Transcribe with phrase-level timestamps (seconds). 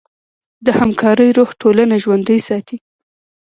[0.65, 2.77] د همکارۍ روح ټولنه ژوندۍ ساتي.